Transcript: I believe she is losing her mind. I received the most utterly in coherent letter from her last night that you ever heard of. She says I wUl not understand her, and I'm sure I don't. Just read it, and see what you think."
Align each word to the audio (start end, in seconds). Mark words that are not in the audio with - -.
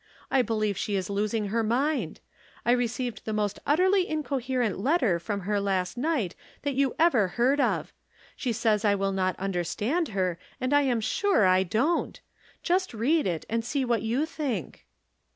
I 0.31 0.41
believe 0.41 0.79
she 0.79 0.95
is 0.95 1.11
losing 1.11 1.49
her 1.49 1.61
mind. 1.61 2.21
I 2.65 2.71
received 2.71 3.23
the 3.23 3.33
most 3.33 3.59
utterly 3.67 4.07
in 4.09 4.23
coherent 4.23 4.79
letter 4.79 5.19
from 5.19 5.41
her 5.41 5.61
last 5.61 5.95
night 5.95 6.33
that 6.63 6.73
you 6.73 6.95
ever 6.97 7.27
heard 7.37 7.59
of. 7.61 7.93
She 8.35 8.51
says 8.51 8.83
I 8.83 8.95
wUl 8.95 9.11
not 9.11 9.37
understand 9.37 10.07
her, 10.17 10.39
and 10.59 10.73
I'm 10.73 11.01
sure 11.01 11.45
I 11.45 11.61
don't. 11.61 12.19
Just 12.63 12.95
read 12.95 13.27
it, 13.27 13.45
and 13.47 13.63
see 13.63 13.85
what 13.85 14.01
you 14.01 14.25
think." 14.25 14.87